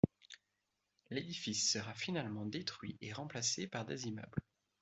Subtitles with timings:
[1.11, 4.41] L'édifice sera finalement détruit et remplacé par des immeubles.